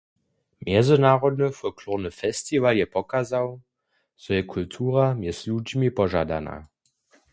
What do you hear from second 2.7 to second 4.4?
je pokazał, zo